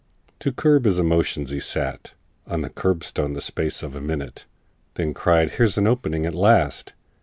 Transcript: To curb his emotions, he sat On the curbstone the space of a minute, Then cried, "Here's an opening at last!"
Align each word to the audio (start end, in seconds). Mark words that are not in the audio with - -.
To 0.39 0.51
curb 0.51 0.85
his 0.85 0.97
emotions, 0.97 1.51
he 1.51 1.59
sat 1.59 2.13
On 2.47 2.61
the 2.61 2.71
curbstone 2.71 3.33
the 3.35 3.39
space 3.39 3.83
of 3.83 3.93
a 3.93 4.01
minute, 4.01 4.45
Then 4.95 5.13
cried, 5.13 5.51
"Here's 5.51 5.77
an 5.77 5.85
opening 5.85 6.25
at 6.25 6.33
last!" 6.33 6.93